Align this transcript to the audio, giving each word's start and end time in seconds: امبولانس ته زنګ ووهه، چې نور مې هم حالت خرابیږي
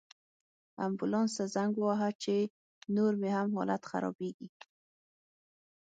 امبولانس 0.85 1.31
ته 1.37 1.45
زنګ 1.55 1.73
ووهه، 1.77 2.09
چې 2.23 2.35
نور 2.95 3.13
مې 3.21 3.29
هم 3.37 3.47
حالت 3.57 3.81
خرابیږي 3.89 4.47